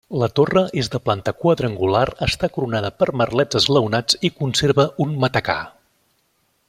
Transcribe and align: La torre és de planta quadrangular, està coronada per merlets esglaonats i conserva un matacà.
La 0.21 0.27
torre 0.37 0.61
és 0.83 0.87
de 0.93 0.99
planta 1.09 1.33
quadrangular, 1.43 2.01
està 2.27 2.49
coronada 2.55 2.91
per 3.03 3.09
merlets 3.23 3.61
esglaonats 3.61 4.19
i 4.31 4.33
conserva 4.41 4.87
un 5.07 5.15
matacà. 5.27 5.61